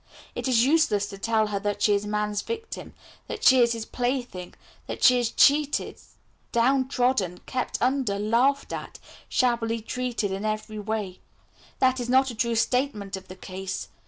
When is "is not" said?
11.99-12.31